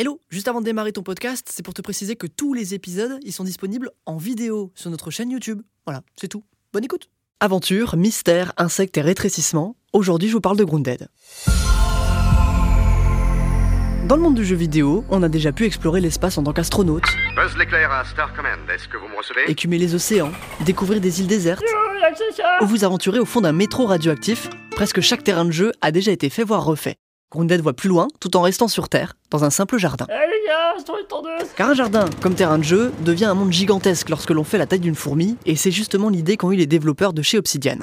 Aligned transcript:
Hello, 0.00 0.18
juste 0.30 0.48
avant 0.48 0.60
de 0.60 0.64
démarrer 0.64 0.92
ton 0.92 1.02
podcast, 1.02 1.50
c'est 1.52 1.62
pour 1.62 1.74
te 1.74 1.82
préciser 1.82 2.16
que 2.16 2.26
tous 2.26 2.54
les 2.54 2.72
épisodes, 2.72 3.18
ils 3.22 3.34
sont 3.34 3.44
disponibles 3.44 3.90
en 4.06 4.16
vidéo 4.16 4.72
sur 4.74 4.90
notre 4.90 5.10
chaîne 5.10 5.30
YouTube. 5.30 5.60
Voilà, 5.84 6.00
c'est 6.16 6.28
tout. 6.28 6.42
Bonne 6.72 6.84
écoute. 6.84 7.10
Aventure, 7.38 7.98
mystère, 7.98 8.54
insectes 8.56 8.96
et 8.96 9.02
rétrécissement. 9.02 9.76
Aujourd'hui, 9.92 10.28
je 10.28 10.32
vous 10.32 10.40
parle 10.40 10.56
de 10.56 10.64
Grounded. 10.64 11.08
Dans 14.08 14.16
le 14.16 14.22
monde 14.22 14.36
du 14.36 14.44
jeu 14.46 14.56
vidéo, 14.56 15.04
on 15.10 15.22
a 15.22 15.28
déjà 15.28 15.52
pu 15.52 15.66
explorer 15.66 16.00
l'espace 16.00 16.38
en 16.38 16.44
tant 16.44 16.54
qu'astronaute, 16.54 17.04
Buzz 17.36 17.54
l'éclair 17.58 17.92
à 17.92 18.02
Star 18.06 18.34
Command, 18.34 18.58
est-ce 18.74 18.88
que 18.88 18.96
vous 18.96 19.06
me 19.06 19.18
recevez? 19.18 19.50
Écumer 19.50 19.76
les 19.76 19.94
océans, 19.94 20.32
découvrir 20.64 21.02
des 21.02 21.20
îles 21.20 21.26
désertes, 21.26 21.62
ou 22.62 22.64
vous 22.64 22.84
aventurer 22.84 23.18
au 23.18 23.26
fond 23.26 23.42
d'un 23.42 23.52
métro 23.52 23.84
radioactif. 23.84 24.48
Presque 24.70 25.02
chaque 25.02 25.24
terrain 25.24 25.44
de 25.44 25.52
jeu 25.52 25.72
a 25.82 25.92
déjà 25.92 26.10
été 26.10 26.30
fait 26.30 26.42
voire 26.42 26.64
refait. 26.64 26.96
Grounded 27.30 27.60
voit 27.60 27.74
plus 27.74 27.88
loin 27.88 28.08
tout 28.18 28.36
en 28.36 28.42
restant 28.42 28.66
sur 28.66 28.88
Terre, 28.88 29.14
dans 29.30 29.44
un 29.44 29.50
simple 29.50 29.78
jardin. 29.78 30.06
Eh 30.08 30.12
les 30.12 30.48
gars, 30.48 30.74
je 30.76 30.82
trouve 30.82 30.98
une 30.98 31.06
tondeuse 31.06 31.48
Car 31.56 31.70
un 31.70 31.74
jardin, 31.74 32.06
comme 32.20 32.34
terrain 32.34 32.58
de 32.58 32.64
jeu, 32.64 32.92
devient 33.04 33.26
un 33.26 33.34
monde 33.34 33.52
gigantesque 33.52 34.08
lorsque 34.08 34.30
l'on 34.30 34.42
fait 34.42 34.58
la 34.58 34.66
taille 34.66 34.80
d'une 34.80 34.96
fourmi, 34.96 35.36
et 35.46 35.54
c'est 35.54 35.70
justement 35.70 36.08
l'idée 36.08 36.36
qu'ont 36.36 36.50
eu 36.50 36.56
les 36.56 36.66
développeurs 36.66 37.12
de 37.12 37.22
chez 37.22 37.38
Obsidian. 37.38 37.78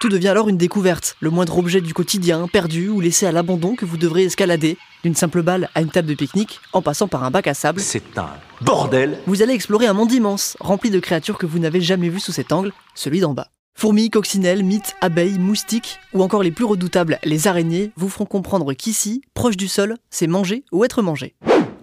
Tout 0.00 0.08
devient 0.08 0.28
alors 0.28 0.48
une 0.48 0.56
découverte, 0.56 1.16
le 1.20 1.30
moindre 1.30 1.56
objet 1.56 1.80
du 1.80 1.94
quotidien, 1.94 2.48
perdu 2.48 2.88
ou 2.88 3.00
laissé 3.00 3.26
à 3.26 3.32
l'abandon 3.32 3.76
que 3.76 3.84
vous 3.84 3.96
devrez 3.96 4.24
escalader, 4.24 4.76
d'une 5.04 5.14
simple 5.14 5.42
balle 5.42 5.68
à 5.76 5.80
une 5.80 5.90
table 5.90 6.08
de 6.08 6.14
pique-nique, 6.14 6.58
en 6.72 6.82
passant 6.82 7.06
par 7.06 7.22
un 7.22 7.30
bac 7.30 7.46
à 7.46 7.54
sable. 7.54 7.80
C'est 7.80 8.18
un 8.18 8.30
bordel 8.60 9.18
Vous 9.28 9.40
allez 9.40 9.54
explorer 9.54 9.86
un 9.86 9.92
monde 9.92 10.10
immense, 10.10 10.56
rempli 10.58 10.90
de 10.90 10.98
créatures 10.98 11.38
que 11.38 11.46
vous 11.46 11.60
n'avez 11.60 11.80
jamais 11.80 12.08
vues 12.08 12.18
sous 12.18 12.32
cet 12.32 12.50
angle, 12.50 12.72
celui 12.96 13.20
d'en 13.20 13.34
bas. 13.34 13.50
Fourmis, 13.76 14.08
coccinelles, 14.08 14.62
mythes, 14.62 14.94
abeilles, 15.00 15.38
moustiques, 15.38 15.98
ou 16.14 16.22
encore 16.22 16.42
les 16.42 16.52
plus 16.52 16.64
redoutables, 16.64 17.18
les 17.24 17.48
araignées, 17.48 17.90
vous 17.96 18.08
feront 18.08 18.24
comprendre 18.24 18.72
qu'ici, 18.72 19.20
proche 19.34 19.56
du 19.56 19.66
sol, 19.68 19.96
c'est 20.10 20.28
manger 20.28 20.64
ou 20.72 20.84
être 20.84 21.02
mangé. 21.02 21.34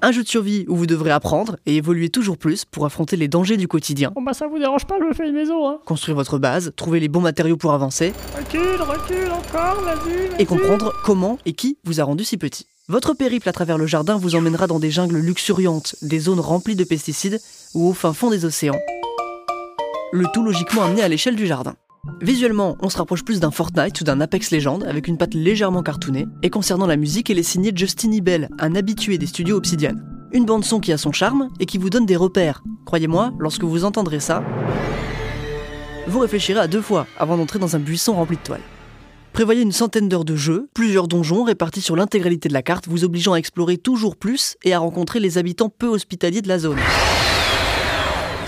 Un 0.01 0.11
jeu 0.11 0.23
de 0.23 0.27
survie 0.27 0.65
où 0.67 0.75
vous 0.77 0.87
devrez 0.87 1.11
apprendre 1.11 1.57
et 1.65 1.75
évoluer 1.75 2.09
toujours 2.09 2.37
plus 2.37 2.65
pour 2.65 2.85
affronter 2.85 3.17
les 3.17 3.27
dangers 3.27 3.57
du 3.57 3.67
quotidien, 3.67 4.11
Bon 4.15 4.21
bah 4.23 4.33
ça 4.33 4.47
vous 4.47 4.57
dérange 4.57 4.85
pas, 4.85 4.95
je 4.99 5.03
me 5.05 5.13
fais 5.13 5.27
une 5.27 5.35
maison, 5.35 5.67
hein 5.69 5.79
construire 5.85 6.15
votre 6.15 6.39
base, 6.39 6.71
trouver 6.75 6.99
les 6.99 7.09
bons 7.09 7.21
matériaux 7.21 7.57
pour 7.57 7.73
avancer, 7.73 8.13
Recule, 8.35 8.81
recule, 8.81 9.29
encore, 9.31 9.81
vas-y, 9.81 10.27
vas-y 10.29 10.41
et 10.41 10.45
comprendre 10.45 10.93
comment 11.03 11.37
et 11.45 11.53
qui 11.53 11.77
vous 11.83 11.99
a 11.99 12.03
rendu 12.03 12.23
si 12.23 12.37
petit. 12.37 12.65
Votre 12.87 13.13
périple 13.13 13.47
à 13.47 13.53
travers 13.53 13.77
le 13.77 13.85
jardin 13.85 14.17
vous 14.17 14.33
emmènera 14.33 14.65
dans 14.65 14.79
des 14.79 14.89
jungles 14.89 15.19
luxuriantes, 15.19 15.95
des 16.01 16.19
zones 16.19 16.39
remplies 16.39 16.75
de 16.75 16.83
pesticides 16.83 17.39
ou 17.75 17.89
au 17.89 17.93
fin 17.93 18.13
fond 18.13 18.31
des 18.31 18.43
océans. 18.43 18.79
Le 20.13 20.25
tout 20.33 20.43
logiquement 20.43 20.83
amené 20.83 21.01
à 21.01 21.07
l'échelle 21.07 21.37
du 21.37 21.47
jardin. 21.47 21.75
Visuellement, 22.19 22.75
on 22.81 22.89
se 22.89 22.97
rapproche 22.97 23.23
plus 23.23 23.39
d'un 23.39 23.49
Fortnite 23.49 24.01
ou 24.01 24.03
d'un 24.03 24.19
Apex 24.19 24.51
Legends 24.51 24.81
avec 24.81 25.07
une 25.07 25.17
patte 25.17 25.33
légèrement 25.33 25.83
cartoonée, 25.83 26.27
et 26.43 26.49
concernant 26.49 26.85
la 26.85 26.97
musique, 26.97 27.29
elle 27.29 27.39
est 27.39 27.43
signée 27.43 27.71
Justin 27.73 28.11
Ebel, 28.11 28.49
un 28.59 28.75
habitué 28.75 29.17
des 29.17 29.25
studios 29.25 29.55
Obsidian. 29.55 29.95
Une 30.33 30.43
bande 30.43 30.65
son 30.65 30.81
qui 30.81 30.91
a 30.91 30.97
son 30.97 31.13
charme 31.13 31.47
et 31.61 31.65
qui 31.65 31.77
vous 31.77 31.89
donne 31.89 32.05
des 32.05 32.17
repères. 32.17 32.61
Croyez-moi, 32.85 33.31
lorsque 33.39 33.63
vous 33.63 33.85
entendrez 33.85 34.19
ça, 34.19 34.43
vous 36.07 36.19
réfléchirez 36.19 36.59
à 36.59 36.67
deux 36.67 36.81
fois 36.81 37.07
avant 37.17 37.37
d'entrer 37.37 37.59
dans 37.59 37.77
un 37.77 37.79
buisson 37.79 38.13
rempli 38.13 38.35
de 38.35 38.41
toiles. 38.43 38.61
Prévoyez 39.31 39.61
une 39.61 39.71
centaine 39.71 40.09
d'heures 40.09 40.25
de 40.25 40.35
jeu, 40.35 40.67
plusieurs 40.73 41.07
donjons 41.07 41.43
répartis 41.43 41.79
sur 41.79 41.95
l'intégralité 41.95 42.49
de 42.49 42.53
la 42.53 42.63
carte, 42.63 42.89
vous 42.89 43.05
obligeant 43.05 43.31
à 43.31 43.37
explorer 43.37 43.77
toujours 43.77 44.17
plus 44.17 44.57
et 44.65 44.73
à 44.73 44.79
rencontrer 44.79 45.21
les 45.21 45.37
habitants 45.37 45.69
peu 45.69 45.87
hospitaliers 45.87 46.41
de 46.41 46.49
la 46.49 46.59
zone. 46.59 46.79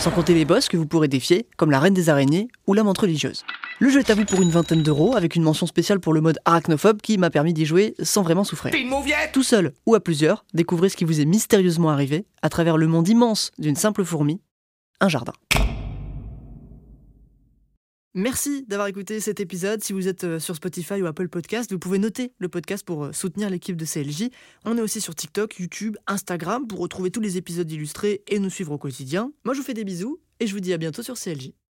Sans 0.04 0.12
compter 0.12 0.34
les 0.34 0.44
boss 0.44 0.68
que 0.68 0.76
vous 0.76 0.86
pourrez 0.86 1.08
défier, 1.08 1.48
comme 1.56 1.72
la 1.72 1.80
reine 1.80 1.94
des 1.94 2.09
araignées 2.09 2.50
ou 2.68 2.73
la 2.73 2.84
menthe 2.84 2.98
religieuse. 2.98 3.46
Le 3.80 3.88
jeu 3.88 4.00
est 4.00 4.09
à 4.09 4.16
vous 4.16 4.26
pour 4.26 4.42
une 4.42 4.50
vingtaine 4.50 4.84
d'euros, 4.84 5.16
avec 5.16 5.38
une 5.38 5.44
mention 5.44 5.66
spéciale 5.66 6.02
pour 6.02 6.12
le 6.12 6.20
mode 6.20 6.40
arachnophobe 6.44 7.00
qui 7.00 7.18
m'a 7.18 7.30
permis 7.30 7.54
d'y 7.54 7.66
jouer 7.66 7.96
sans 8.04 8.22
vraiment 8.22 8.44
souffrir. 8.44 8.74
Tout 9.31 9.44
seul 9.44 9.72
ou 9.86 9.96
à 9.96 10.02
plusieurs, 10.02 10.44
découvrez 10.54 10.90
ce 10.90 10.98
qui 10.98 11.06
vous 11.06 11.22
est 11.22 11.26
mystérieusement 11.26 11.90
arrivé 11.90 12.26
à 12.42 12.50
travers 12.50 12.76
le 12.76 12.88
monde 12.88 13.08
immense 13.08 13.52
d'une 13.59 13.78
simple 13.78 14.04
fourmi, 14.04 14.42
un 15.00 15.08
jardin. 15.08 15.31
Merci 18.16 18.64
d'avoir 18.67 18.88
écouté 18.88 19.19
cet 19.19 19.40
épisode. 19.40 19.84
Si 19.84 19.91
vous 19.91 20.07
êtes 20.07 20.24
euh, 20.24 20.40
sur 20.40 20.56
Spotify 20.56 21.01
ou 21.01 21.07
Apple 21.07 21.29
Podcast, 21.29 21.72
vous 21.72 21.79
pouvez 21.79 21.97
noter 21.97 22.31
le 22.38 22.47
podcast 22.47 22.85
pour 22.85 23.06
euh, 23.06 23.12
soutenir 23.12 23.50
l'équipe 23.50 23.75
de 23.75 23.85
CLJ. 23.85 24.29
On 24.66 24.78
est 24.78 24.81
aussi 24.81 25.01
sur 25.01 25.16
TikTok, 25.16 25.57
YouTube, 25.57 25.97
Instagram 26.06 26.68
pour 26.68 26.78
retrouver 26.78 27.09
tous 27.09 27.22
les 27.22 27.38
épisodes 27.38 27.72
illustrés 27.72 28.22
et 28.28 28.38
nous 28.38 28.52
suivre 28.52 28.73
au 28.73 28.78
quotidien. 28.78 29.31
Moi, 29.46 29.56
je 29.56 29.62
vous 29.62 29.66
fais 29.66 29.73
des 29.73 29.84
bisous 29.84 30.19
et 30.40 30.46
je 30.46 30.53
vous 30.53 30.59
dis 30.59 30.73
à 30.73 30.78
bientôt 30.78 31.02
sur 31.02 31.16
CLJ. 31.16 31.53